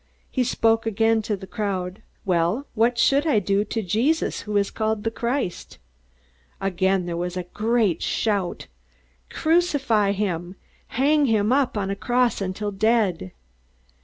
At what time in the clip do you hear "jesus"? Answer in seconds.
3.83-4.41